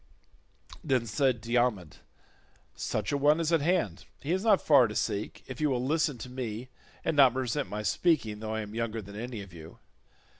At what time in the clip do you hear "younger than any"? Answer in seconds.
8.73-9.43